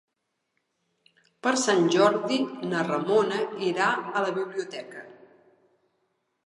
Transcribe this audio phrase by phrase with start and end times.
[1.47, 2.39] Per Sant Jordi
[2.73, 5.07] na Ramona irà a la biblioteca.